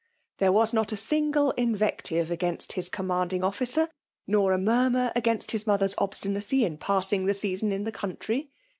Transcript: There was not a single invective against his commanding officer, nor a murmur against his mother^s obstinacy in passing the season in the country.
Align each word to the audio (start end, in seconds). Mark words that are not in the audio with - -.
There 0.39 0.51
was 0.51 0.73
not 0.73 0.91
a 0.91 0.97
single 0.97 1.51
invective 1.51 2.31
against 2.31 2.73
his 2.73 2.89
commanding 2.89 3.43
officer, 3.43 3.87
nor 4.25 4.51
a 4.51 4.57
murmur 4.57 5.11
against 5.15 5.51
his 5.51 5.65
mother^s 5.65 5.93
obstinacy 5.99 6.65
in 6.65 6.79
passing 6.79 7.25
the 7.27 7.35
season 7.35 7.71
in 7.71 7.83
the 7.83 7.91
country. 7.91 8.49